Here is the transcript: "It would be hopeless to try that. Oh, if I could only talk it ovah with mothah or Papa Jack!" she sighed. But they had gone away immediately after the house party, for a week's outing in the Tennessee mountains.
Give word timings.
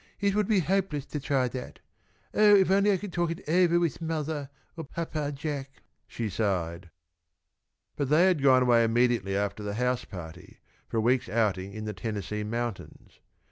"It 0.19 0.33
would 0.33 0.47
be 0.47 0.61
hopeless 0.61 1.05
to 1.05 1.19
try 1.19 1.47
that. 1.49 1.77
Oh, 2.33 2.55
if 2.55 2.71
I 2.71 2.81
could 2.81 2.85
only 2.87 3.07
talk 3.09 3.29
it 3.29 3.45
ovah 3.47 3.79
with 3.79 4.01
mothah 4.01 4.49
or 4.75 4.83
Papa 4.83 5.31
Jack!" 5.31 5.83
she 6.07 6.27
sighed. 6.27 6.89
But 7.95 8.09
they 8.09 8.25
had 8.25 8.41
gone 8.41 8.63
away 8.63 8.83
immediately 8.83 9.35
after 9.37 9.61
the 9.61 9.75
house 9.75 10.03
party, 10.03 10.57
for 10.87 10.97
a 10.97 11.01
week's 11.01 11.29
outing 11.29 11.73
in 11.73 11.85
the 11.85 11.93
Tennessee 11.93 12.43
mountains. 12.43 13.19